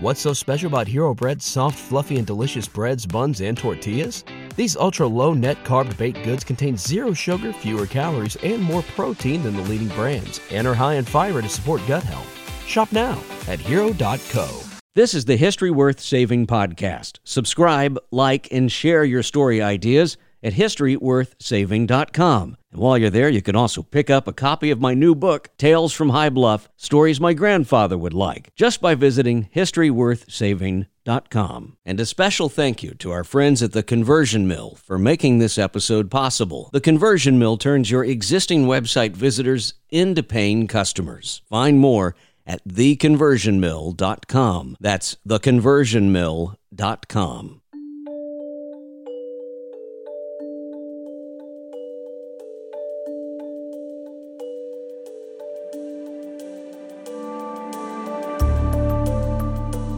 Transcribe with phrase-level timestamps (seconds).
[0.00, 4.22] What's so special about Hero Bread's soft, fluffy, and delicious breads, buns, and tortillas?
[4.54, 9.42] These ultra low net carb baked goods contain zero sugar, fewer calories, and more protein
[9.42, 12.32] than the leading brands, and are high in fiber to support gut health.
[12.64, 14.60] Shop now at hero.co.
[14.94, 17.18] This is the History Worth Saving podcast.
[17.24, 22.56] Subscribe, like, and share your story ideas at historyworthsaving.com.
[22.70, 25.48] And while you're there, you can also pick up a copy of my new book,
[25.56, 31.76] Tales from High Bluff Stories My Grandfather Would Like, just by visiting historyworthsaving.com.
[31.86, 35.56] And a special thank you to our friends at The Conversion Mill for making this
[35.56, 36.68] episode possible.
[36.72, 41.40] The Conversion Mill turns your existing website visitors into paying customers.
[41.48, 42.14] Find more
[42.46, 44.76] at theconversionmill.com.
[44.80, 47.57] That's theconversionmill.com.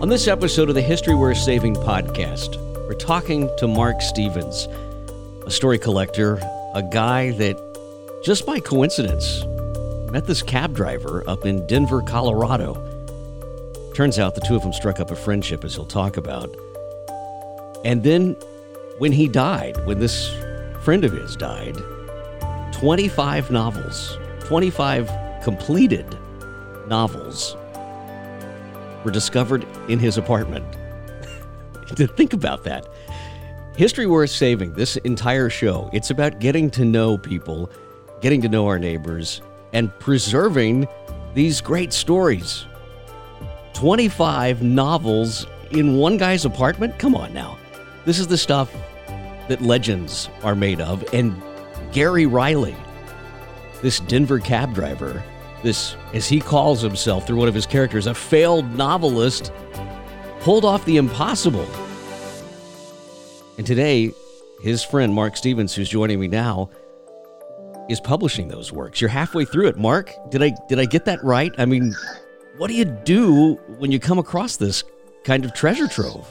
[0.00, 2.56] On this episode of the History Worth Saving podcast,
[2.88, 4.66] we're talking to Mark Stevens,
[5.44, 6.36] a story collector,
[6.74, 7.54] a guy that
[8.24, 9.44] just by coincidence
[10.10, 12.72] met this cab driver up in Denver, Colorado.
[13.94, 16.48] Turns out the two of them struck up a friendship, as he'll talk about.
[17.84, 18.36] And then
[18.96, 20.30] when he died, when this
[20.80, 21.76] friend of his died,
[22.72, 25.10] 25 novels, 25
[25.42, 26.06] completed
[26.88, 27.54] novels
[29.04, 30.64] were discovered in his apartment.
[31.96, 32.86] to think about that.
[33.76, 37.70] History worth saving, this entire show, it's about getting to know people,
[38.20, 39.40] getting to know our neighbors,
[39.72, 40.86] and preserving
[41.34, 42.66] these great stories.
[43.74, 46.98] 25 novels in one guy's apartment?
[46.98, 47.56] Come on now.
[48.04, 48.72] This is the stuff
[49.48, 51.04] that legends are made of.
[51.14, 51.40] And
[51.92, 52.76] Gary Reilly,
[53.82, 55.22] this Denver cab driver,
[55.62, 59.52] this, as he calls himself through one of his characters, a failed novelist,
[60.40, 61.66] pulled off the impossible.
[63.58, 64.12] And today,
[64.62, 66.70] his friend Mark Stevens, who's joining me now,
[67.88, 69.00] is publishing those works.
[69.00, 70.12] You're halfway through it, Mark.
[70.30, 71.52] Did I did I get that right?
[71.58, 71.94] I mean,
[72.56, 74.84] what do you do when you come across this
[75.24, 76.26] kind of treasure trove?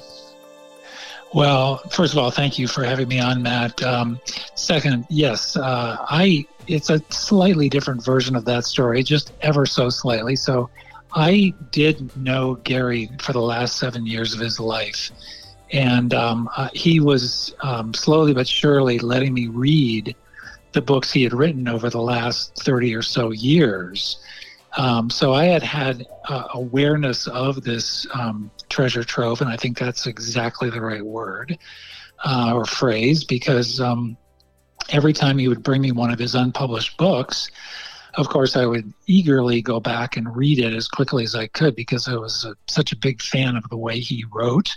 [1.34, 3.84] Well, first of all, thank you for having me on, Matt.
[3.84, 4.20] Um,
[4.56, 9.90] second, yes, uh, I it's a slightly different version of that story, just ever so
[9.90, 10.35] slightly.
[10.35, 10.69] So,
[11.13, 15.09] I did know Gary for the last seven years of his life,
[15.72, 20.16] and um, uh, he was um, slowly but surely letting me read
[20.74, 24.19] the books he had written over the last 30 or so years.
[24.78, 29.80] Um, so I had had uh, awareness of this um, treasure trove, and I think
[29.80, 31.57] that's exactly the right word
[32.24, 34.16] uh, or phrase because um,
[34.92, 37.50] every time he would bring me one of his unpublished books,
[38.16, 41.76] of course, I would eagerly go back and read it as quickly as I could
[41.76, 44.76] because I was a, such a big fan of the way he wrote.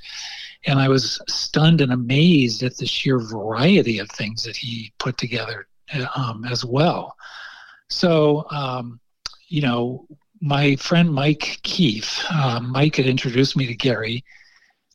[0.67, 5.17] And I was stunned and amazed at the sheer variety of things that he put
[5.17, 5.67] together
[6.15, 7.17] um, as well.
[7.89, 9.01] So, um,
[9.49, 10.07] you know,
[10.41, 14.25] my friend Mike Keefe, uh, Mike had introduced me to Gary.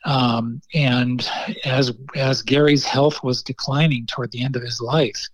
[0.08, 1.30] Um, and
[1.66, 5.28] as as Gary's health was declining toward the end of his life,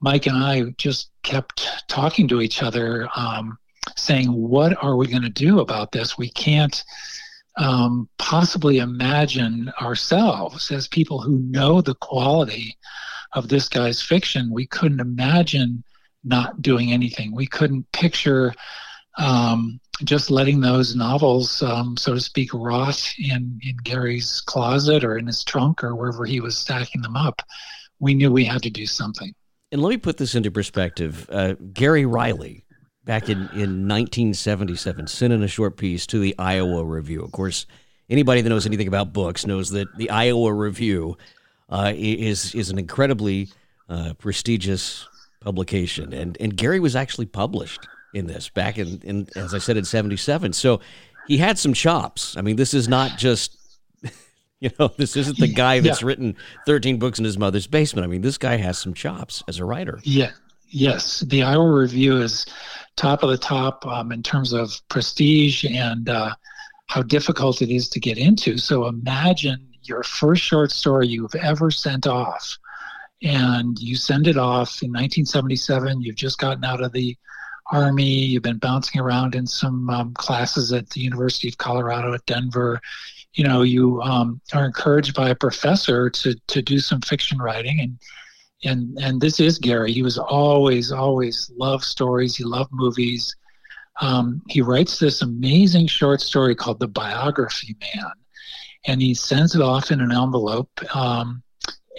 [0.00, 3.58] Mike and I just kept talking to each other, um,
[3.96, 6.18] saying, "What are we going to do about this?
[6.18, 6.84] We can't
[7.56, 12.76] um, possibly imagine ourselves as people who know the quality
[13.32, 15.82] of this guy's fiction, we couldn't imagine
[16.24, 17.34] not doing anything.
[17.34, 18.54] We couldn't picture
[19.18, 25.18] um, just letting those novels, um, so to speak, rot in, in Gary's closet or
[25.18, 27.42] in his trunk or wherever he was stacking them up.
[28.00, 29.34] We knew we had to do something.
[29.70, 31.28] And let me put this into perspective.
[31.30, 32.64] Uh, Gary Reilly,
[33.04, 37.22] back in, in 1977, sent in a short piece to the Iowa Review.
[37.22, 37.66] Of course,
[38.10, 41.16] anybody that knows anything about books knows that the Iowa Review
[41.70, 43.48] uh, is is an incredibly
[43.88, 45.08] uh, prestigious
[45.40, 49.76] publication, and and Gary was actually published in this back in, in as I said
[49.76, 50.52] in '77.
[50.52, 50.80] So
[51.26, 52.36] he had some chops.
[52.36, 53.56] I mean, this is not just
[54.60, 56.08] you know this isn't the guy that's yeah.
[56.08, 56.36] written
[56.66, 58.04] 13 books in his mother's basement.
[58.04, 60.00] I mean, this guy has some chops as a writer.
[60.02, 60.30] Yeah.
[60.74, 62.46] Yes, the Iowa Review is
[62.96, 66.34] top of the top um, in terms of prestige and uh,
[66.86, 68.56] how difficult it is to get into.
[68.56, 72.56] So imagine your first short story you've ever sent off
[73.22, 77.16] and you send it off in 1977 you've just gotten out of the
[77.72, 82.24] army you've been bouncing around in some um, classes at the university of colorado at
[82.26, 82.80] denver
[83.34, 87.80] you know you um, are encouraged by a professor to to do some fiction writing
[87.80, 87.98] and
[88.64, 93.34] and and this is gary he was always always loved stories he loved movies
[94.00, 98.12] um, he writes this amazing short story called The Biography Man.
[98.86, 100.70] And he sends it off in an envelope.
[100.94, 101.42] Um,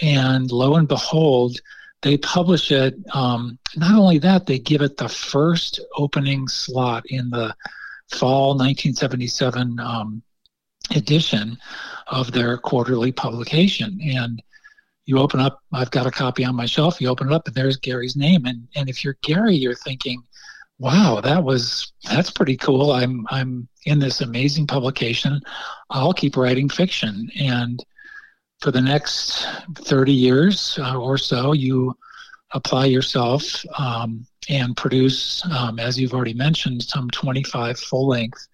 [0.01, 1.59] and lo and behold,
[2.03, 2.95] they publish it.
[3.13, 7.55] Um, not only that, they give it the first opening slot in the
[8.11, 10.21] fall 1977 um,
[10.91, 11.57] edition
[12.07, 13.99] of their quarterly publication.
[14.03, 14.43] And
[15.05, 17.55] you open up, I've got a copy on my shelf, you open it up, and
[17.55, 18.45] there's Gary's name.
[18.45, 20.21] And, and if you're Gary, you're thinking,
[20.79, 22.91] wow, that was, that's pretty cool.
[22.91, 25.39] I'm, I'm in this amazing publication.
[25.89, 27.29] I'll keep writing fiction.
[27.39, 27.83] And
[28.63, 29.45] for the next
[29.75, 31.93] 30 years uh, or so, you
[32.53, 33.43] apply yourself
[33.77, 38.47] um, and produce, um, as you've already mentioned, some 25 full length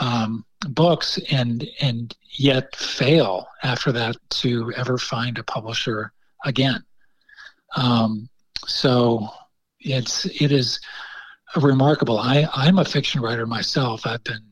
[0.00, 6.12] um, books and and yet fail after that to ever find a publisher
[6.44, 6.84] again.
[7.74, 8.28] Um,
[8.66, 9.28] so
[9.80, 10.78] it's it is
[11.56, 12.18] remarkable.
[12.18, 14.06] I I'm a fiction writer myself.
[14.06, 14.44] I've been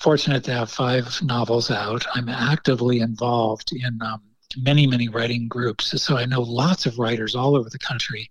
[0.00, 2.04] fortunate to have five novels out.
[2.14, 4.22] I'm actively involved in um,
[4.56, 6.00] many, many writing groups.
[6.02, 8.30] So I know lots of writers all over the country.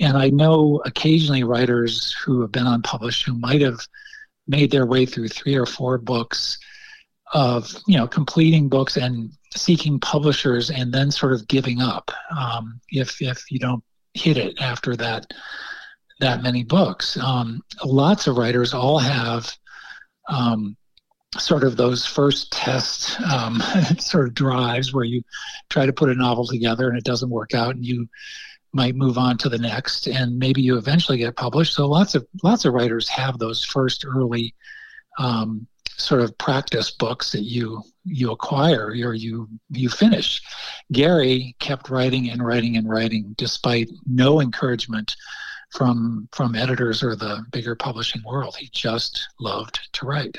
[0.00, 3.80] And I know occasionally writers who have been unpublished who might have
[4.46, 6.58] made their way through three or four books
[7.34, 12.80] of, you know, completing books and seeking publishers and then sort of giving up um,
[12.90, 13.84] if, if you don't
[14.14, 15.32] hit it after that
[16.20, 17.18] that many books.
[17.18, 19.52] Um, lots of writers all have
[20.28, 20.76] um,
[21.38, 23.62] sort of those first test um,
[23.98, 25.22] sort of drives where you
[25.70, 28.08] try to put a novel together and it doesn't work out and you
[28.74, 31.74] might move on to the next and maybe you eventually get published.
[31.74, 34.54] So lots of lots of writers have those first early
[35.18, 35.66] um,
[35.98, 40.42] sort of practice books that you you acquire or you you finish.
[40.90, 45.14] Gary kept writing and writing and writing despite no encouragement
[45.70, 48.56] from from editors or the bigger publishing world.
[48.56, 50.38] He just loved to write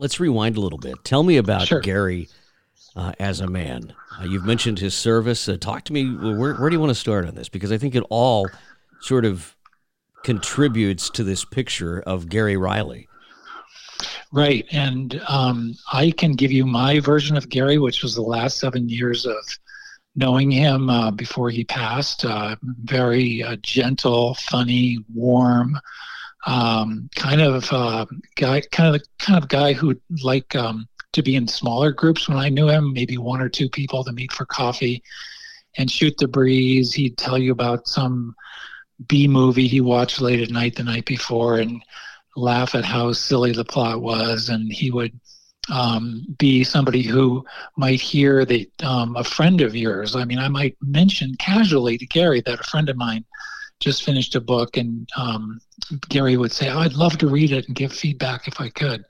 [0.00, 0.94] Let's rewind a little bit.
[1.04, 1.80] Tell me about sure.
[1.80, 2.26] Gary
[2.96, 3.92] uh, as a man.
[4.18, 5.46] Uh, you've mentioned his service.
[5.46, 6.06] Uh, talk to me.
[6.10, 7.50] Where, where do you want to start on this?
[7.50, 8.48] Because I think it all
[9.02, 9.54] sort of
[10.24, 13.08] contributes to this picture of Gary Reilly.
[14.32, 14.64] Right.
[14.72, 18.88] And um, I can give you my version of Gary, which was the last seven
[18.88, 19.36] years of
[20.16, 22.24] knowing him uh, before he passed.
[22.24, 25.78] Uh, very uh, gentle, funny, warm,
[26.46, 28.06] um, kind of uh,
[28.36, 32.28] guy, kind of the kind of guy who'd like um, to be in smaller groups
[32.28, 35.02] when I knew him, maybe one or two people to meet for coffee
[35.76, 36.92] and shoot the breeze.
[36.92, 38.34] He'd tell you about some
[39.06, 41.82] B movie he watched late at night the night before and
[42.36, 44.48] laugh at how silly the plot was.
[44.48, 45.18] And he would
[45.70, 47.44] um, be somebody who
[47.76, 50.16] might hear that um, a friend of yours.
[50.16, 53.24] I mean, I might mention casually to Gary that a friend of mine
[53.80, 55.60] just finished a book, and um,
[56.08, 59.04] Gary would say, oh, I'd love to read it and give feedback if I could.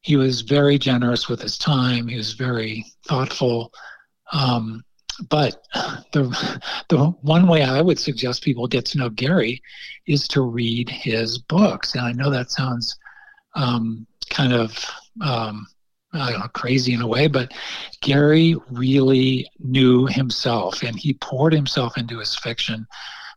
[0.00, 3.72] He was very generous with his time, he was very thoughtful.
[4.32, 4.82] Um,
[5.28, 5.62] but
[6.12, 9.62] the, the one way I would suggest people get to know Gary
[10.06, 11.94] is to read his books.
[11.94, 12.98] And I know that sounds
[13.54, 14.82] um, kind of
[15.22, 15.66] um,
[16.12, 17.52] I don't know, crazy in a way, but
[18.00, 22.86] Gary really knew himself and he poured himself into his fiction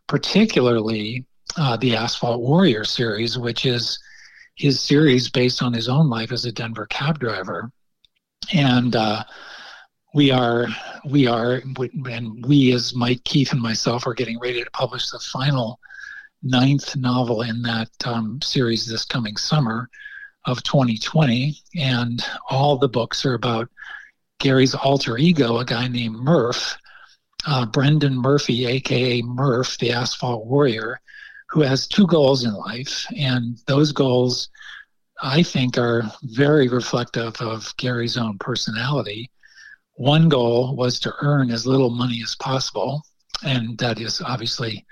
[0.06, 1.24] particularly
[1.56, 3.98] uh, the Asphalt Warrior series, which is
[4.56, 7.70] his series based on his own life as a Denver cab driver.
[8.52, 9.24] And uh,
[10.14, 10.66] we are,
[11.04, 15.18] we are, and we as Mike Keefe and myself are getting ready to publish the
[15.18, 15.80] final
[16.42, 19.88] ninth novel in that um, series this coming summer
[20.44, 21.56] of 2020.
[21.76, 23.70] And all the books are about
[24.38, 26.76] Gary's alter ego, a guy named Murph,
[27.46, 31.00] uh, Brendan Murphy, aka Murph, the Asphalt Warrior,
[31.48, 34.48] who has two goals in life, and those goals,
[35.22, 39.30] I think, are very reflective of Gary's own personality.
[39.94, 43.02] One goal was to earn as little money as possible,
[43.44, 44.84] and that is obviously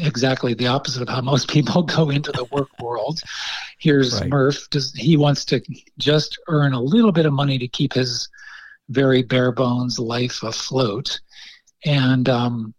[0.00, 3.20] exactly the opposite of how most people go into the work world.
[3.78, 4.30] Here's right.
[4.30, 4.68] Murph.
[4.70, 5.60] Does he wants to
[5.98, 8.28] just earn a little bit of money to keep his
[8.90, 11.20] very bare bones life afloat.
[11.84, 12.74] And um,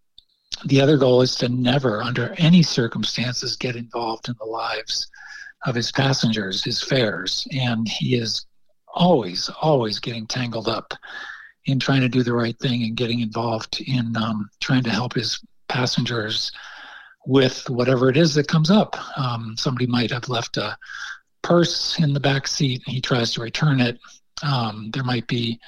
[0.66, 5.08] the other goal is to never, under any circumstances, get involved in the lives
[5.66, 7.48] of his passengers, his fares.
[7.52, 8.46] And he is
[8.94, 10.94] always, always getting tangled up
[11.66, 15.14] in trying to do the right thing and getting involved in um, trying to help
[15.14, 15.40] his
[15.70, 16.52] passengers
[17.26, 18.98] with whatever it is that comes up.
[19.18, 20.78] Um, somebody might have left a
[21.44, 22.82] purse in the back seat.
[22.86, 24.00] And he tries to return it.
[24.44, 25.60] Um, there might be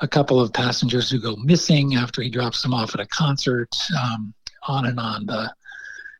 [0.00, 3.76] a couple of passengers who go missing after he drops them off at a concert,
[4.00, 4.32] um,
[4.66, 5.26] on and on.
[5.26, 5.52] The,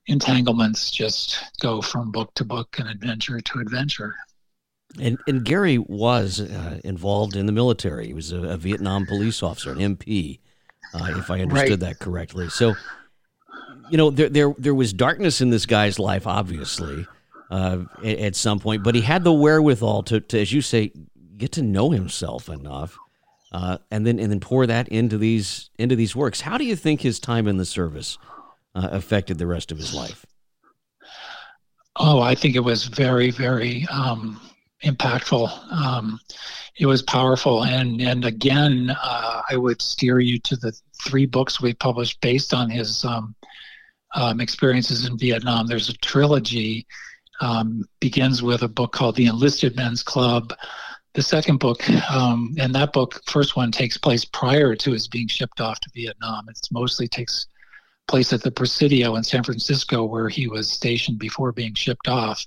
[0.09, 4.15] entanglements just go from book to book and adventure to adventure.
[5.01, 8.07] And, and Gary was uh, involved in the military.
[8.07, 10.41] He was a, a Vietnam police officer, an MP,
[10.95, 11.81] uh, if I understood right.
[11.81, 12.49] that correctly.
[12.49, 12.75] So,
[13.91, 17.07] you know, there, there there was darkness in this guy's life, obviously,
[17.51, 20.93] uh, at, at, some point, but he had the wherewithal to, to, as you say,
[21.37, 22.99] get to know himself enough,
[23.53, 26.43] uh, and then and then pour that into these into these works.
[26.43, 28.19] How do you think his time in the service
[28.75, 30.27] uh, affected the rest of his life?
[31.97, 34.41] Oh, I think it was very, very um,
[34.85, 35.73] impactful.
[35.73, 36.21] Um,
[36.79, 40.73] it was powerful, and and again, uh, I would steer you to the
[41.05, 43.35] three books we published based on his um,
[44.15, 45.67] um, experiences in Vietnam.
[45.67, 46.87] There's a trilogy.
[47.41, 50.53] Um, begins with a book called The Enlisted Men's Club.
[51.19, 51.83] The second book,
[52.13, 55.91] um, and that book, first one, takes place prior to his being shipped off to
[55.93, 56.49] Vietnam.
[56.49, 57.49] It mostly takes
[58.07, 62.47] place at the Presidio in San Francisco, where he was stationed before being shipped off.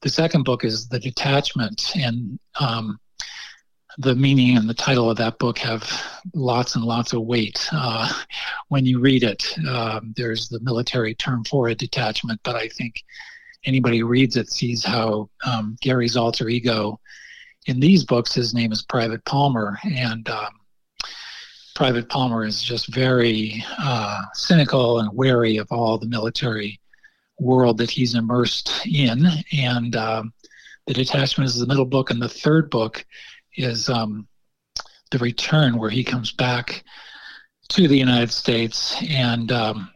[0.00, 2.98] The second book is The Detachment, and um,
[3.98, 5.84] the meaning and the title of that book have
[6.32, 8.10] lots and lots of weight uh,
[8.68, 9.54] when you read it.
[9.68, 13.04] Um, there's the military term for a detachment, but I think
[13.66, 16.98] anybody who reads it sees how um, Gary's alter ego
[17.68, 20.58] in these books, his name is Private Palmer, and um,
[21.74, 26.80] Private Palmer is just very uh, cynical and wary of all the military
[27.38, 29.26] world that he's immersed in.
[29.52, 30.32] And um,
[30.86, 33.04] the detachment is the middle book, and the third book
[33.56, 34.26] is um,
[35.10, 36.82] the return, where he comes back
[37.68, 38.96] to the United States.
[39.10, 39.90] And um,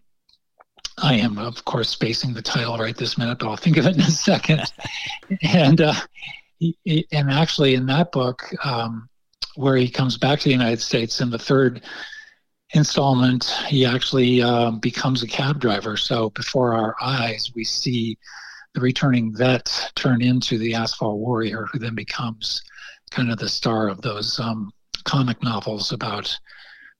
[0.98, 3.94] I am, of course, spacing the title right this minute, but I'll think of it
[3.94, 4.60] in a second.
[5.42, 5.94] and uh,
[6.86, 9.08] and actually, in that book, um,
[9.56, 11.82] where he comes back to the United States in the third
[12.74, 15.96] installment, he actually uh, becomes a cab driver.
[15.96, 18.16] So before our eyes, we see
[18.74, 22.62] the returning vet turn into the asphalt warrior, who then becomes
[23.10, 24.72] kind of the star of those um,
[25.04, 26.34] comic novels about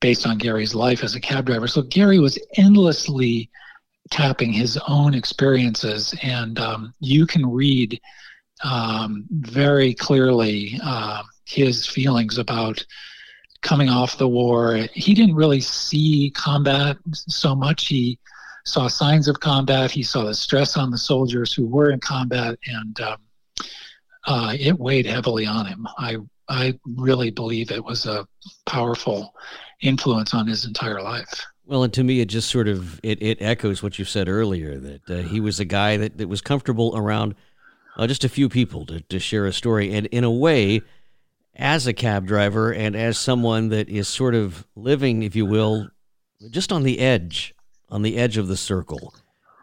[0.01, 1.69] based on Gary's life as a cab driver.
[1.69, 3.49] So Gary was endlessly
[4.11, 7.99] tapping his own experiences, and um, you can read
[8.63, 12.85] um, very clearly uh, his feelings about
[13.63, 14.89] coming off the war.
[14.93, 17.87] He didn't really see combat so much.
[17.87, 18.19] He
[18.65, 19.91] saw signs of combat.
[19.91, 23.17] He saw the stress on the soldiers who were in combat, and um,
[24.27, 25.87] uh, it weighed heavily on him.
[25.99, 28.27] I I really believe it was a
[28.67, 29.35] powerful
[29.81, 31.47] influence on his entire life.
[31.65, 34.79] Well, and to me, it just sort of it, it echoes what you said earlier
[34.79, 37.35] that uh, he was a guy that, that was comfortable around
[37.97, 40.83] uh, just a few people to, to share a story, and in a way,
[41.55, 45.89] as a cab driver and as someone that is sort of living, if you will,
[46.51, 47.55] just on the edge,
[47.91, 49.15] on the edge of the circle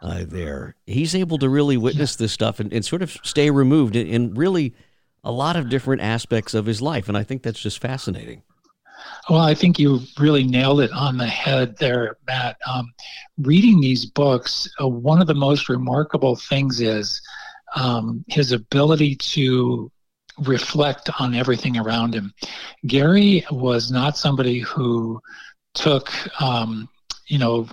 [0.02, 3.96] uh, there, he's able to really witness this stuff and, and sort of stay removed
[3.96, 4.74] in, in really
[5.24, 7.08] a lot of different aspects of his life.
[7.08, 8.44] And I think that's just fascinating.
[9.30, 12.58] Well, I think you really nailed it on the head there, Matt.
[12.68, 12.92] Um,
[13.38, 17.22] reading these books, uh, one of the most remarkable things is
[17.76, 19.92] um, his ability to
[20.40, 22.34] reflect on everything around him.
[22.88, 25.22] Gary was not somebody who
[25.74, 26.12] took,
[26.42, 26.88] um,
[27.28, 27.68] you know,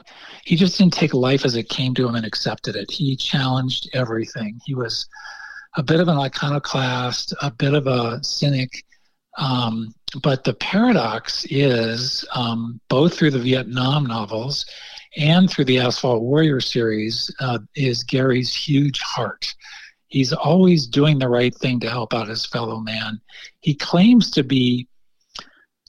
[0.44, 2.90] he just didn't take life as it came to him and accepted it.
[2.90, 4.60] He challenged everything.
[4.64, 5.08] He was
[5.76, 8.84] a bit of an iconoclast, a bit of a cynic.
[9.38, 14.64] Um, but the paradox is um, both through the Vietnam novels
[15.16, 19.54] and through the Asphalt Warrior series uh, is Gary's huge heart.
[20.08, 23.20] He's always doing the right thing to help out his fellow man.
[23.60, 24.88] He claims to be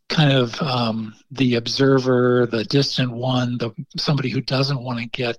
[0.09, 5.37] kind of um, the observer, the distant one, the somebody who doesn't want to get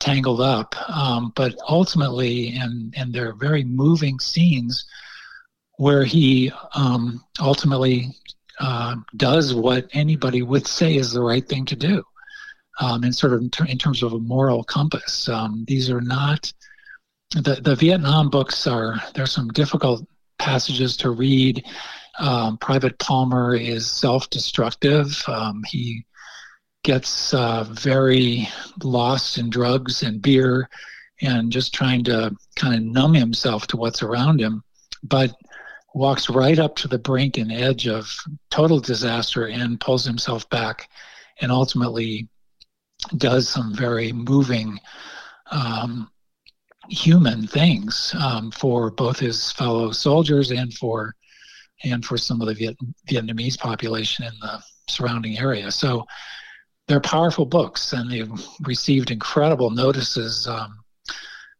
[0.00, 0.74] tangled up.
[0.88, 4.84] Um, but ultimately, and and they're very moving scenes
[5.78, 8.08] where he um, ultimately
[8.60, 12.02] uh, does what anybody would say is the right thing to do,
[12.80, 15.28] um, sort of in, ter- in, terms of a moral compass.
[15.28, 16.50] Um, these are not
[17.30, 20.06] the, the Vietnam books are there's some difficult
[20.38, 21.64] passages to read.
[22.18, 25.22] Um, Private Palmer is self-destructive.
[25.26, 26.04] Um, he
[26.82, 28.48] gets uh, very
[28.82, 30.68] lost in drugs and beer,
[31.20, 34.62] and just trying to kind of numb himself to what's around him,
[35.02, 35.34] but
[35.94, 38.14] walks right up to the brink and edge of
[38.50, 40.88] total disaster and pulls himself back,
[41.40, 42.28] and ultimately
[43.16, 44.78] does some very moving
[45.50, 46.10] um,
[46.88, 51.14] human things um, for both his fellow soldiers and for
[51.84, 52.78] and for some of the Viet-
[53.08, 55.70] Vietnamese population in the surrounding area.
[55.70, 56.06] So
[56.88, 58.30] they're powerful books, and they've
[58.62, 60.46] received incredible notices.
[60.46, 60.78] Um,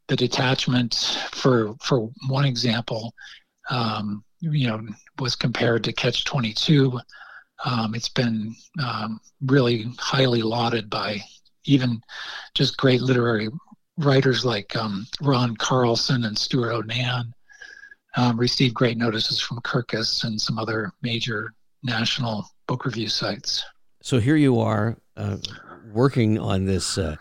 [0.08, 0.94] the detachment,
[1.32, 3.12] for for one example,
[3.70, 4.80] um, you know,
[5.18, 7.00] was compared to Catch Twenty Two.
[7.64, 11.20] Um, it's been um, really highly lauded by
[11.64, 12.00] even
[12.54, 13.48] just great literary
[13.98, 17.32] writers like um, Ron Carlson and Stewart O'Nan.
[18.18, 23.62] Um, received great notices from Kirkus and some other major national book review sites.
[24.00, 25.36] So here you are uh,
[25.92, 27.16] working on this uh,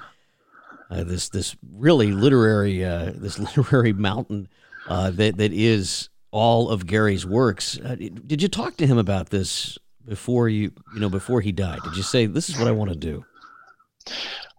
[0.89, 4.47] uh, this this really literary uh, this literary mountain
[4.87, 7.79] uh, that that is all of Gary's works.
[7.79, 11.79] Uh, did you talk to him about this before you you know before he died?
[11.83, 13.25] Did you say this is what I want to do?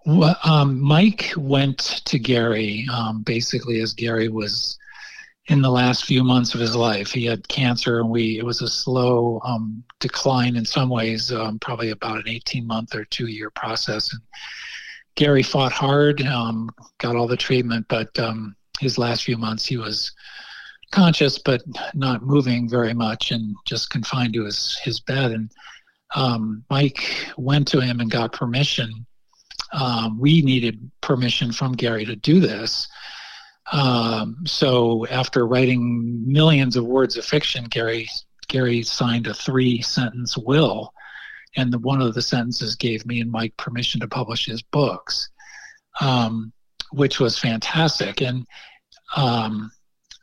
[0.06, 4.78] Um, Mike went to Gary um, basically as Gary was
[5.48, 7.10] in the last few months of his life.
[7.10, 11.58] He had cancer, and we it was a slow um, decline in some ways, um,
[11.58, 14.12] probably about an 18 month or two year process.
[14.12, 14.22] And
[15.16, 19.76] Gary fought hard, um, got all the treatment, but um, his last few months he
[19.76, 20.12] was
[20.92, 21.62] conscious but
[21.94, 25.32] not moving very much and just confined to his his bed.
[25.32, 25.50] And
[26.14, 29.06] um, Mike went to him and got permission.
[29.72, 32.88] Um, we needed permission from Gary to do this
[33.72, 38.08] um, so after writing millions of words of fiction, Gary
[38.48, 40.92] Gary signed a three sentence will,
[41.56, 45.28] and the, one of the sentences gave me and Mike permission to publish his books,
[46.00, 46.52] um,
[46.92, 48.20] which was fantastic.
[48.20, 48.46] And
[49.16, 49.72] um,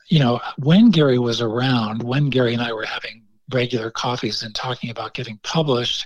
[0.07, 4.55] you know, when Gary was around, when Gary and I were having regular coffees and
[4.55, 6.05] talking about getting published,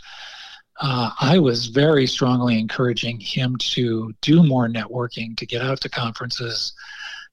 [0.80, 5.90] uh, I was very strongly encouraging him to do more networking, to get out to
[5.90, 6.74] conferences,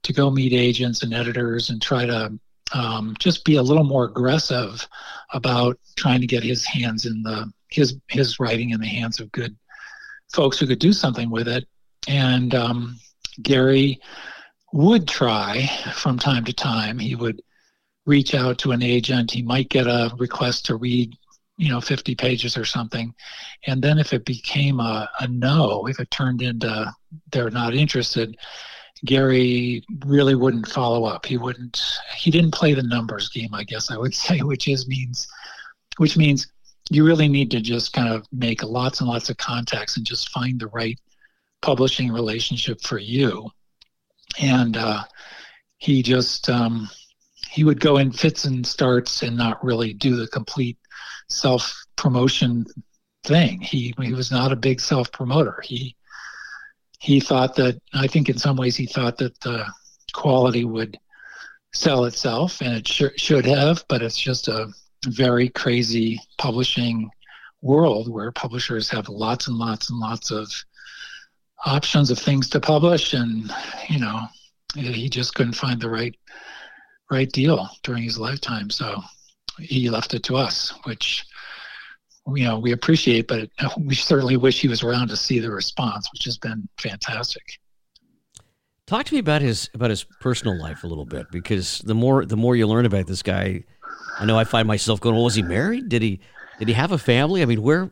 [0.02, 2.38] to go meet agents and editors and try to
[2.72, 4.86] um, just be a little more aggressive
[5.32, 9.32] about trying to get his hands in the his his writing in the hands of
[9.32, 9.56] good
[10.32, 11.66] folks who could do something with it.
[12.08, 12.98] And um,
[13.42, 14.00] Gary
[14.72, 16.98] would try from time to time.
[16.98, 17.42] He would
[18.06, 19.30] reach out to an agent.
[19.30, 21.16] He might get a request to read,
[21.56, 23.14] you know, 50 pages or something.
[23.66, 26.92] And then if it became a, a no, if it turned into
[27.30, 28.36] they're not interested,
[29.04, 31.26] Gary really wouldn't follow up.
[31.26, 31.80] He wouldn't.
[32.16, 35.28] He didn't play the numbers game, I guess I would say, which is means,
[35.98, 36.48] which means
[36.90, 40.30] you really need to just kind of make lots and lots of contacts and just
[40.30, 40.98] find the right
[41.62, 43.50] publishing relationship for you.
[44.38, 45.04] And uh,
[45.78, 46.88] he just um,
[47.50, 50.78] he would go in fits and starts and not really do the complete
[51.28, 52.66] self promotion
[53.24, 53.60] thing.
[53.60, 55.60] He he was not a big self promoter.
[55.64, 55.96] He
[57.00, 59.66] he thought that I think in some ways he thought that the
[60.12, 60.98] quality would
[61.74, 64.72] sell itself, and it sh- should have, but it's just a
[65.06, 67.10] very crazy publishing
[67.62, 70.50] world where publishers have lots and lots and lots of
[71.66, 73.52] options of things to publish, and
[73.88, 74.20] you know
[74.74, 76.14] he just couldn't find the right
[77.10, 79.02] right deal during his lifetime, so
[79.58, 81.24] he left it to us, which
[82.34, 86.08] you know we appreciate, but we certainly wish he was around to see the response,
[86.12, 87.42] which has been fantastic.
[88.86, 92.24] Talk to me about his about his personal life a little bit, because the more
[92.24, 93.64] the more you learn about this guy,
[94.18, 95.88] I know I find myself going, "Well, was he married?
[95.88, 96.20] Did he
[96.58, 97.42] did he have a family?
[97.42, 97.90] I mean, where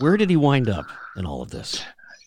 [0.00, 1.82] where did he wind up in all of this?"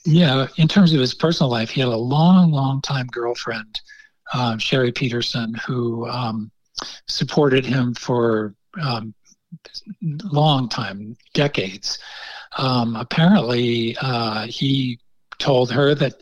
[0.06, 3.82] Yeah, in terms of his personal life, he had a long, long time girlfriend,
[4.34, 6.52] um, Sherry Peterson, who um,
[7.08, 9.14] supported him for um,
[10.02, 12.00] long time, decades.
[12.58, 15.00] Um, apparently, uh, he
[15.38, 16.16] told her that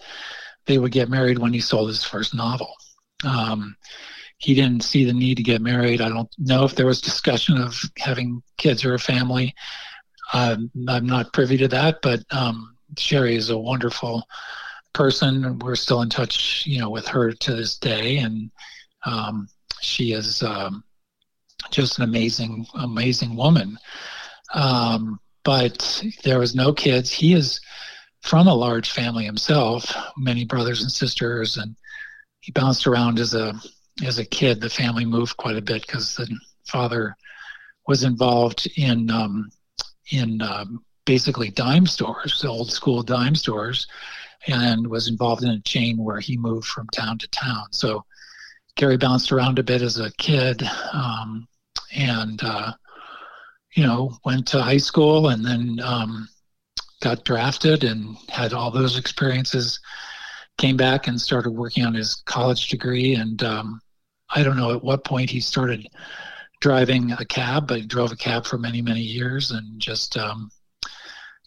[0.66, 2.74] they would get married when he sold his first novel.
[3.24, 3.76] Um,
[4.38, 6.02] he didn't see the need to get married.
[6.02, 9.56] I don't know if there was discussion of having kids or a family.
[10.34, 14.28] I'm not privy to that, but um, Sherry is a wonderful
[14.94, 15.58] person.
[15.60, 18.52] We're still in touch, you know, with her to this day, and
[19.06, 19.48] um,
[19.82, 20.84] she is um,
[21.72, 23.78] just an amazing, amazing woman.
[24.54, 27.12] Um, but there was no kids.
[27.12, 27.60] He is
[28.22, 31.76] from a large family himself, many brothers and sisters, and
[32.42, 33.60] he bounced around as a
[34.06, 34.62] as a kid.
[34.62, 36.28] The family moved quite a bit because the
[36.68, 37.16] father
[37.88, 39.50] was involved in um,
[40.12, 43.88] in um, basically dime stores, old school dime stores,
[44.48, 47.66] and was involved in a chain where he moved from town to town.
[47.72, 48.06] So
[48.78, 50.64] Gary bounced around a bit as a kid.
[50.94, 51.48] Um,
[51.96, 52.74] and uh,
[53.76, 56.28] you know went to high school and then um,
[57.02, 59.80] got drafted and had all those experiences
[60.58, 63.80] came back and started working on his college degree and um,
[64.32, 65.88] i don't know at what point he started
[66.60, 70.50] driving a cab but he drove a cab for many many years and just um,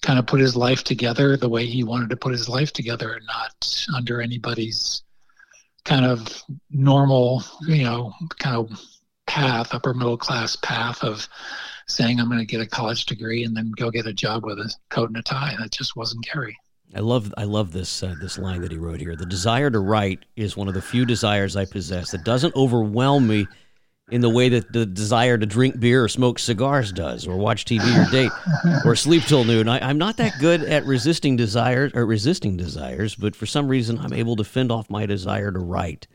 [0.02, 3.14] kind of put his life together the way he wanted to put his life together
[3.14, 5.02] and not under anybody's
[5.84, 8.80] kind of normal, you know, kind of
[9.26, 11.28] path, upper middle class path of
[11.86, 14.58] saying I'm going to get a college degree and then go get a job with
[14.58, 15.54] a coat and a tie.
[15.58, 16.56] That just wasn't Gary.
[16.94, 19.14] I love I love this uh, this line that he wrote here.
[19.14, 23.28] The desire to write is one of the few desires I possess that doesn't overwhelm
[23.28, 23.46] me
[24.10, 27.64] in the way that the desire to drink beer or smoke cigars does, or watch
[27.64, 28.32] TV or date,
[28.84, 29.68] or sleep till noon.
[29.68, 33.98] I, am not that good at resisting desires or resisting desires, but for some reason
[33.98, 36.08] I'm able to fend off my desire to write.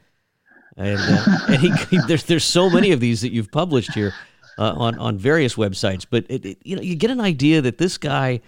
[0.77, 4.13] And, uh, and he, he, there's there's so many of these that you've published here
[4.57, 7.77] uh, on on various websites, but it, it, you know you get an idea that
[7.77, 8.41] this guy.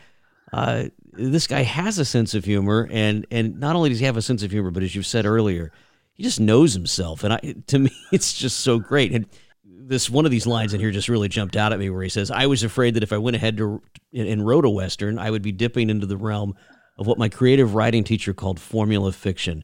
[0.54, 0.86] Uh,
[1.20, 4.22] this guy has a sense of humor, and and not only does he have a
[4.22, 5.72] sense of humor, but as you've said earlier,
[6.18, 9.14] he just knows himself, and I, to me, it's just so great.
[9.14, 9.28] And
[9.64, 12.10] this one of these lines in here just really jumped out at me, where he
[12.10, 13.82] says, "I was afraid that if I went ahead to
[14.14, 16.56] and wrote a western, I would be dipping into the realm
[16.98, 19.64] of what my creative writing teacher called formula fiction.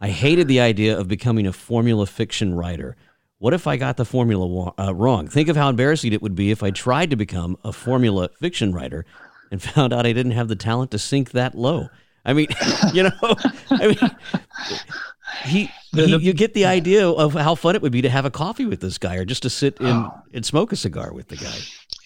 [0.00, 2.96] I hated the idea of becoming a formula fiction writer."
[3.38, 5.28] What if I got the formula uh, wrong?
[5.28, 8.72] Think of how embarrassing it would be if I tried to become a formula fiction
[8.72, 9.04] writer
[9.50, 11.88] and found out I didn't have the talent to sink that low.
[12.24, 12.46] I mean,
[12.94, 13.36] you know,
[13.70, 14.16] I mean,
[15.44, 18.30] he, he, you get the idea of how fun it would be to have a
[18.30, 20.14] coffee with this guy or just to sit in oh.
[20.32, 21.56] and smoke a cigar with the guy.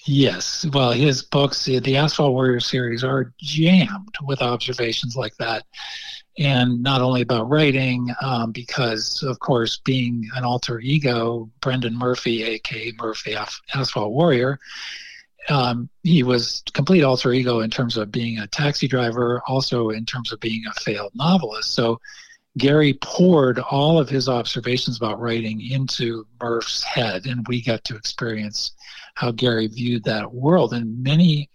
[0.06, 0.66] Yes.
[0.72, 5.64] Well, his books, the Asphalt Warrior series, are jammed with observations like that.
[6.38, 12.44] And not only about writing, um, because, of course, being an alter ego, Brendan Murphy,
[12.44, 13.36] aka Murphy
[13.74, 14.58] Asphalt Warrior,
[15.48, 20.04] um, he was complete alter ego in terms of being a taxi driver, also in
[20.04, 21.74] terms of being a failed novelist.
[21.74, 22.00] So
[22.58, 27.96] Gary poured all of his observations about writing into Murph's head, and we got to
[27.96, 28.72] experience
[29.14, 30.74] how Gary viewed that world.
[30.74, 31.48] And many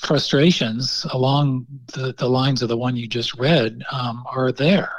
[0.00, 4.92] frustrations along the, the lines of the one you just read um, are there.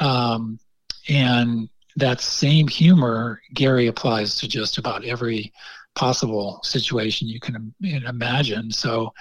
[0.00, 0.58] Um,
[1.08, 5.52] and that same humor Gary applies to just about every
[5.94, 8.70] possible situation you can imagine.
[8.70, 9.14] So,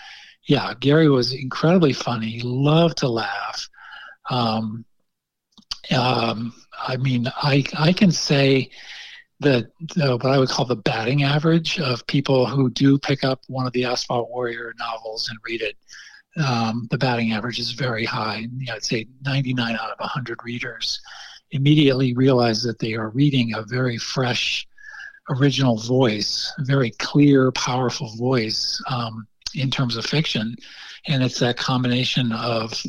[0.43, 2.41] yeah, Gary was incredibly funny.
[2.43, 3.69] Loved to laugh.
[4.29, 4.83] Um,
[5.91, 8.69] um, I mean, I I can say
[9.41, 9.65] that
[10.01, 13.67] uh, what I would call the batting average of people who do pick up one
[13.67, 15.75] of the Asphalt Warrior novels and read it.
[16.41, 18.47] Um, the batting average is very high.
[18.57, 20.99] You know, I'd say 99 out of 100 readers
[21.51, 24.67] immediately realize that they are reading a very fresh
[25.29, 30.55] original voice, a very clear, powerful voice um, in terms of fiction.
[31.07, 32.81] And it's that combination of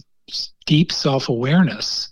[0.66, 2.10] deep self awareness,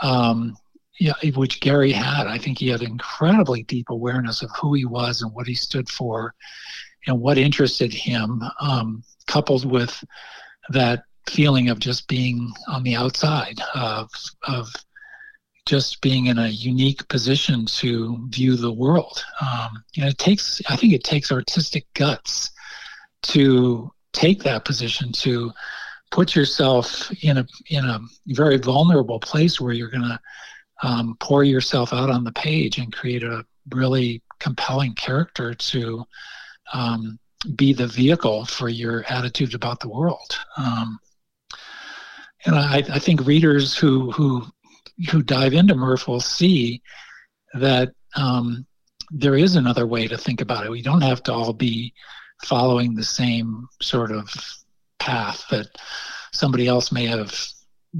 [0.00, 0.56] um,
[0.98, 2.26] yeah, which Gary had.
[2.26, 5.88] I think he had incredibly deep awareness of who he was and what he stood
[5.88, 6.34] for
[7.06, 10.04] and what interested him, um, coupled with
[10.68, 14.10] that feeling of just being on the outside of,
[14.46, 14.68] of
[15.66, 19.24] just being in a unique position to view the world.
[19.40, 22.50] Um, you know, it takes, I think it takes artistic guts
[23.22, 25.52] to take that position to
[26.12, 27.98] put yourself in a in a
[28.28, 30.20] very vulnerable place where you're going to
[30.82, 36.04] um, pour yourself out on the page and create a really compelling character to
[36.72, 37.18] um,
[37.56, 40.38] be the vehicle for your attitude about the world.
[40.56, 40.98] Um,
[42.44, 44.44] and I, I, think readers who who
[45.10, 46.82] who dive into Murph will see
[47.54, 48.66] that um,
[49.10, 50.70] there is another way to think about it.
[50.70, 51.94] We don't have to all be
[52.44, 54.28] following the same sort of
[55.02, 55.66] path that
[56.32, 57.36] somebody else may have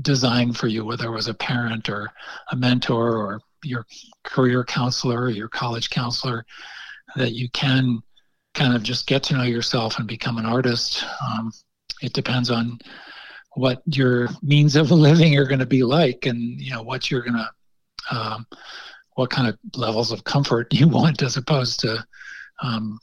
[0.03, 2.09] designed for you, whether it was a parent or
[2.53, 3.85] a mentor or your
[4.23, 6.47] career counselor or your college counselor,
[7.17, 8.01] that you can
[8.55, 11.05] kind of just get to know yourself and become an artist.
[11.29, 11.51] Um,
[12.03, 12.79] it depends on
[13.55, 17.23] what your means of living are going to be like and you know what you're
[17.23, 18.47] going to um,
[19.15, 22.05] what kind of levels of comfort you want as opposed to
[22.63, 22.99] um,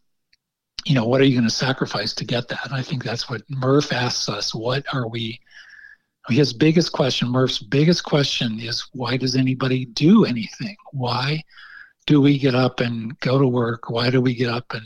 [0.86, 2.66] you know what are you going to sacrifice to get that?
[2.66, 4.54] And i think that's what murph asks us.
[4.54, 5.40] What are we
[6.30, 10.76] his biggest question murph's biggest question is why does anybody do anything?
[10.92, 11.42] Why
[12.06, 13.90] do we get up and go to work?
[13.90, 14.86] Why do we get up and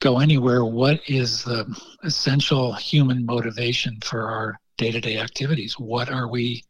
[0.00, 0.64] go anywhere?
[0.64, 1.66] What is the
[2.04, 5.78] essential human motivation for our day-to-day activities?
[5.78, 6.64] What are we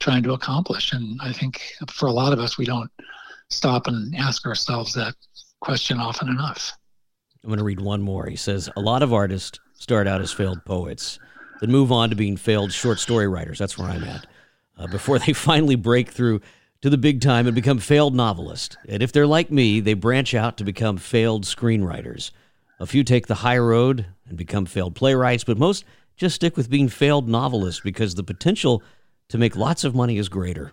[0.00, 0.92] trying to accomplish?
[0.92, 2.90] And i think for a lot of us we don't
[3.50, 5.14] stop and ask ourselves that
[5.60, 6.72] question often enough
[7.42, 8.26] i'm going to read one more.
[8.26, 11.18] He says a lot of artists start out as failed poets
[11.60, 13.58] then move on to being failed short story writers.
[13.58, 14.26] That's where i'm at.
[14.76, 16.40] Uh, before they finally break through
[16.82, 18.76] to the big time and become failed novelists.
[18.88, 22.30] And if they're like me they branch out to become failed screenwriters.
[22.78, 25.84] A few take the high road and become failed playwrights but most
[26.16, 28.82] just stick with being failed novelists because the potential
[29.28, 30.70] to make lots of money is greater.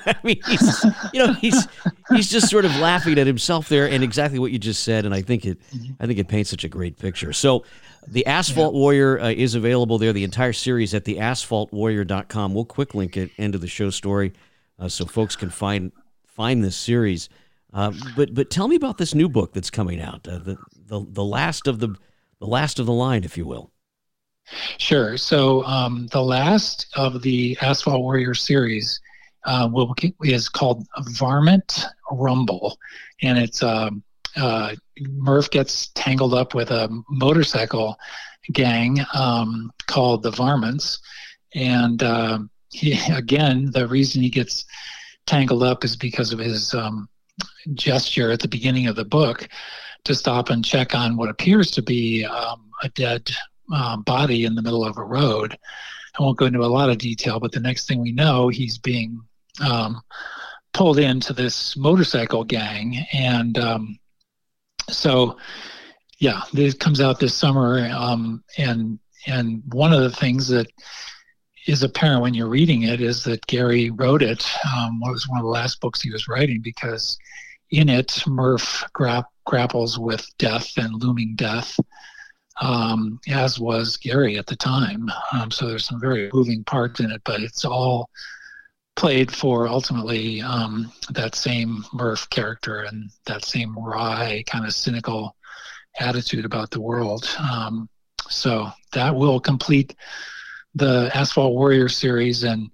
[0.06, 1.68] I mean, he's, you know, he's
[2.10, 5.14] he's just sort of laughing at himself there, and exactly what you just said, and
[5.14, 5.58] I think it,
[6.00, 7.32] I think it paints such a great picture.
[7.32, 7.64] So,
[8.06, 8.80] the Asphalt yeah.
[8.80, 10.12] Warrior uh, is available there.
[10.12, 12.54] The entire series at the asphaltwarrior.com.
[12.54, 14.32] We'll quick link it into the show story,
[14.78, 15.92] uh, so folks can find
[16.26, 17.28] find this series.
[17.72, 21.04] Uh, but but tell me about this new book that's coming out, uh, the the
[21.08, 21.94] the last of the
[22.38, 23.70] the last of the line, if you will.
[24.78, 25.16] Sure.
[25.16, 29.00] So um, the last of the Asphalt Warrior series
[29.44, 32.78] uh, will, is called Varmint Rumble,
[33.22, 34.02] and it's um,
[34.36, 37.96] uh, Murph gets tangled up with a motorcycle
[38.52, 41.00] gang um, called the Varmints,
[41.54, 42.38] and uh,
[42.70, 44.64] he, again, the reason he gets
[45.26, 47.08] tangled up is because of his um,
[47.74, 49.48] gesture at the beginning of the book
[50.04, 53.30] to stop and check on what appears to be um, a dead
[53.72, 55.56] um, body in the middle of a road.
[56.18, 58.78] I won't go into a lot of detail, but the next thing we know, he's
[58.78, 59.20] being
[59.60, 60.00] um,
[60.72, 63.98] pulled into this motorcycle gang, and um,
[64.90, 65.36] so
[66.18, 70.68] yeah, this comes out this summer, um, and and one of the things that
[71.66, 74.44] is apparent when you're reading it is that Gary wrote it.
[74.76, 77.16] Um, it was one of the last books he was writing because
[77.70, 81.78] in it, Murph gra- grapples with death and looming death,
[82.60, 85.08] um, as was Gary at the time.
[85.32, 88.10] Um, so there's some very moving parts in it, but it's all
[88.96, 95.36] played for ultimately um, that same Murph character and that same wry, kind of cynical
[95.98, 97.28] attitude about the world.
[97.38, 97.88] Um,
[98.28, 99.94] so that will complete
[100.74, 102.70] the Asphalt Warrior series, and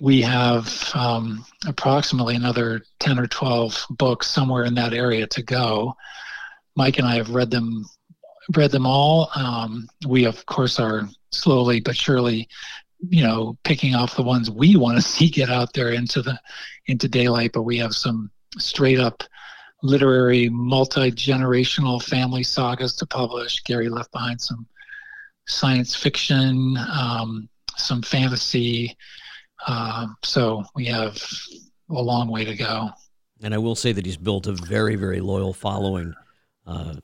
[0.00, 5.94] we have um, approximately another 10 or 12 books somewhere in that area to go.
[6.74, 7.86] Mike and I have read them
[8.54, 9.30] read them all.
[9.34, 12.48] Um, we of course are slowly but surely
[13.08, 16.38] you know picking off the ones we want to see get out there into the
[16.86, 19.22] into daylight but we have some straight up
[19.82, 23.62] literary multi-generational family sagas to publish.
[23.62, 24.66] Gary left behind some
[25.46, 28.96] science fiction um, some fantasy
[29.66, 31.22] uh, so we have
[31.90, 32.90] a long way to go.
[33.42, 36.14] And i will say that he's built a very very loyal following
[36.66, 36.94] uh,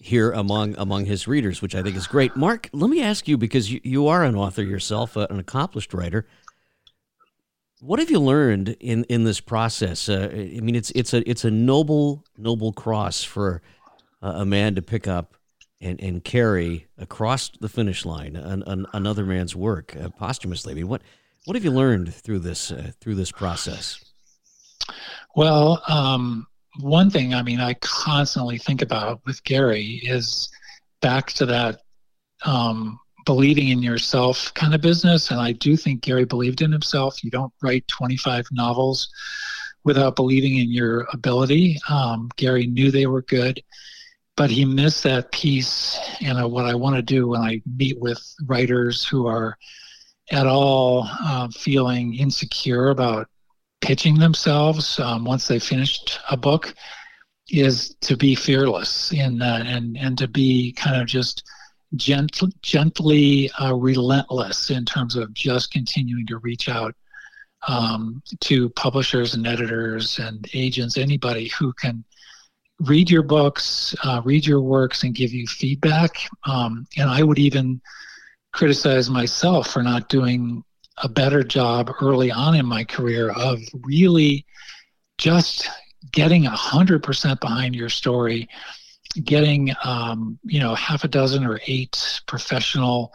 [0.00, 2.34] here among among his readers, which I think is great.
[2.34, 5.92] Mark, let me ask you because you, you are an author yourself, uh, an accomplished
[5.94, 6.26] writer.
[7.80, 10.08] What have you learned in, in this process?
[10.08, 13.62] Uh, I mean, it's it's a it's a noble noble cross for
[14.22, 15.34] uh, a man to pick up
[15.80, 20.72] and, and carry across the finish line an, an, another man's work uh, posthumously.
[20.72, 21.02] I mean, what
[21.44, 24.02] what have you learned through this uh, through this process?
[25.34, 26.46] Well, um,
[26.78, 30.48] one thing I mean I constantly think about with Gary is
[31.00, 31.80] back to that
[32.44, 35.30] um, believing in yourself kind of business.
[35.30, 37.22] And I do think Gary believed in himself.
[37.22, 39.08] You don't write 25 novels
[39.84, 41.78] without believing in your ability.
[41.88, 43.62] Um, Gary knew they were good,
[44.36, 45.98] but he missed that piece.
[46.20, 49.56] And uh, what I want to do when I meet with writers who are
[50.30, 53.28] at all uh, feeling insecure about
[53.80, 56.74] pitching themselves um, once they finished a book
[57.48, 61.42] is to be fearless in that and and to be kind of just
[61.96, 66.94] gentle, gently uh, relentless in terms of just continuing to reach out
[67.66, 72.04] um, to publishers and editors and agents, anybody who can
[72.80, 76.16] read your books, uh, read your works, and give you feedback.
[76.46, 77.80] Um, and I would even
[78.52, 80.64] criticize myself for not doing
[81.02, 84.44] a better job early on in my career of really
[85.18, 85.68] just
[86.12, 88.48] getting 100% behind your story
[89.24, 93.12] getting um, you know half a dozen or eight professional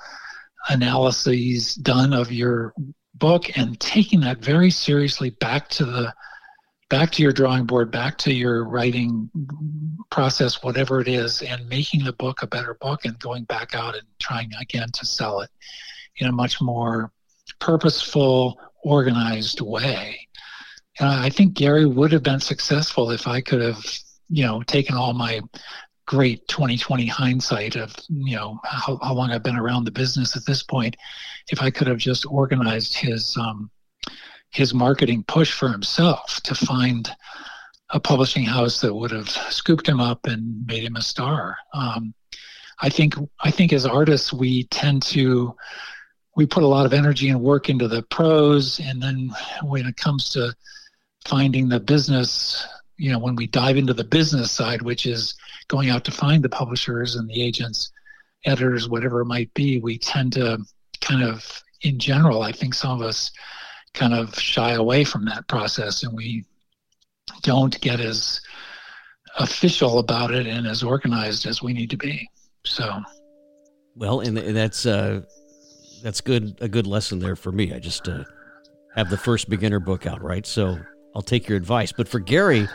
[0.68, 2.74] analyses done of your
[3.14, 6.14] book and taking that very seriously back to the
[6.90, 9.30] back to your drawing board back to your writing
[10.10, 13.96] process whatever it is and making the book a better book and going back out
[13.96, 15.50] and trying again to sell it
[16.18, 17.12] in a much more
[17.60, 20.28] purposeful, organized way.
[21.00, 23.84] And I think Gary would have been successful if I could have,
[24.30, 25.42] you know, taken all my
[26.06, 30.46] great 2020 hindsight of, you know, how, how long I've been around the business at
[30.46, 30.96] this point.
[31.50, 33.70] If I could have just organized his um,
[34.52, 37.12] his marketing push for himself to find
[37.90, 41.58] a publishing house that would have scooped him up and made him a star.
[41.74, 42.14] Um,
[42.82, 45.56] I think I think as artists we tend to
[46.36, 49.32] we put a lot of energy and work into the prose and then
[49.64, 50.54] when it comes to
[51.26, 52.68] finding the business
[52.98, 55.36] you know when we dive into the business side which is
[55.68, 57.92] going out to find the publishers and the agents
[58.46, 60.60] editors, whatever it might be, we tend to
[61.02, 63.32] kind of, in general, I think some of us
[63.94, 66.46] kind of shy away from that process and we
[67.42, 68.42] don't get as
[69.40, 72.30] official about it and as organized as we need to be.
[72.64, 73.02] So,
[73.96, 75.22] well, and that's uh,
[76.02, 77.74] that's good a good lesson there for me.
[77.74, 78.24] I just uh,
[78.96, 80.46] have the first beginner book out, right?
[80.46, 80.78] So
[81.16, 81.92] I'll take your advice.
[81.92, 82.68] But for Gary,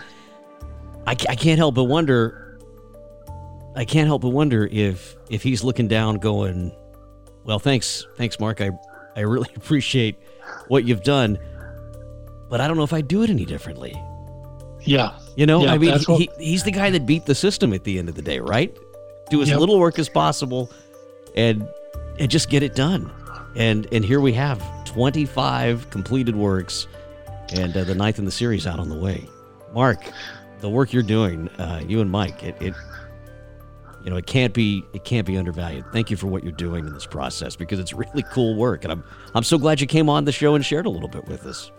[1.07, 2.59] I, I can't help but wonder.
[3.77, 6.73] I can't help but wonder if if he's looking down, going,
[7.45, 8.61] "Well, thanks, thanks, Mark.
[8.61, 8.71] I
[9.17, 10.17] I really appreciate
[10.69, 11.39] what you've done,
[12.49, 14.01] but I don't know if I'd do it any differently."
[14.83, 17.85] Yeah, you know, yeah, I mean, he, he's the guy that beat the system at
[17.85, 18.75] the end of the day, right?
[19.29, 19.59] Do as yep.
[19.59, 20.71] little work as possible,
[21.37, 21.69] and
[22.21, 23.11] and just get it done.
[23.57, 26.87] And and here we have 25 completed works,
[27.53, 29.29] and uh, the ninth in the series out on the way.
[29.75, 29.99] Mark,
[30.61, 32.75] the work you're doing, uh, you and Mike, it, it
[34.05, 35.85] you know it can't be it can't be undervalued.
[35.93, 38.93] Thank you for what you're doing in this process because it's really cool work, and
[38.93, 39.03] I'm
[39.35, 41.73] I'm so glad you came on the show and shared a little bit with us.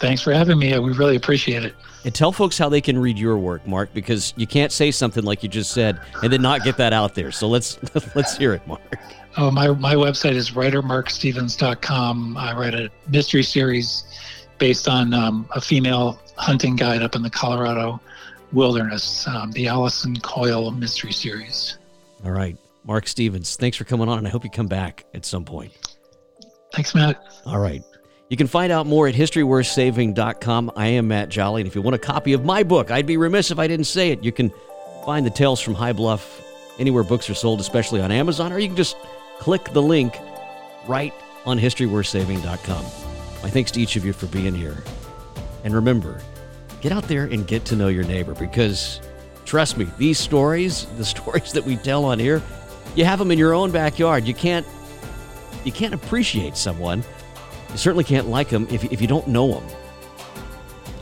[0.00, 0.76] Thanks for having me.
[0.78, 1.74] We really appreciate it.
[2.04, 5.22] And tell folks how they can read your work, Mark, because you can't say something
[5.24, 7.30] like you just said and then not get that out there.
[7.30, 7.78] So let's
[8.14, 8.98] let's hear it, Mark.
[9.36, 12.36] Oh, my my website is writermarkstevens.com.
[12.38, 14.04] I write a mystery series
[14.58, 18.00] based on um, a female hunting guide up in the Colorado
[18.52, 21.76] wilderness, um, the Allison Coil mystery series.
[22.24, 25.26] All right, Mark Stevens, thanks for coming on, and I hope you come back at
[25.26, 25.72] some point.
[26.72, 27.22] Thanks, Matt.
[27.44, 27.82] All right.
[28.30, 30.70] You can find out more at historyworthsaving.com.
[30.76, 33.16] I am Matt Jolly, and if you want a copy of my book, I'd be
[33.16, 34.22] remiss if I didn't say it.
[34.22, 34.52] You can
[35.04, 36.40] find the Tales from High Bluff
[36.78, 38.96] anywhere books are sold, especially on Amazon, or you can just
[39.40, 40.16] click the link
[40.86, 41.12] right
[41.44, 42.84] on historyworthsaving.com.
[43.42, 44.80] My thanks to each of you for being here.
[45.64, 46.20] And remember,
[46.80, 49.00] get out there and get to know your neighbor because
[49.44, 52.40] trust me, these stories, the stories that we tell on here,
[52.94, 54.24] you have them in your own backyard.
[54.28, 54.64] You can't
[55.64, 57.02] you can't appreciate someone
[57.72, 59.64] you certainly can't like them if, if you don't know them.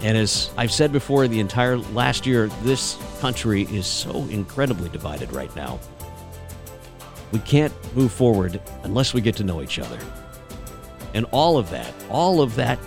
[0.03, 5.33] And as I've said before, the entire last year, this country is so incredibly divided
[5.33, 5.81] right now.
[7.33, 9.99] We can't move forward unless we get to know each other.
[11.15, 12.79] And all of that, all of that,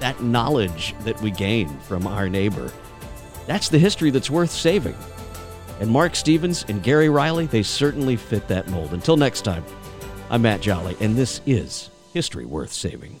[0.00, 2.72] that knowledge that we gain from our neighbor,
[3.46, 4.96] that's the history that's worth saving.
[5.78, 8.92] And Mark Stevens and Gary Reilly, they certainly fit that mold.
[8.92, 9.64] Until next time,
[10.30, 13.20] I'm Matt Jolly, and this is History Worth Saving.